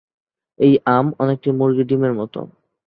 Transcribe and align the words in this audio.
এই 0.59 0.73
আম 0.89 1.05
অনেকটাই 1.19 1.53
মুরগির 1.53 1.87
ডিমের 1.87 2.13
মতো। 2.13 2.39